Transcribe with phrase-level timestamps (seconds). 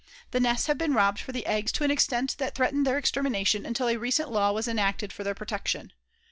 [0.31, 3.67] The nests have been robbed for the eggs to an extent that threatened their extermination
[3.67, 5.93] until a recent law was enacted for their protection.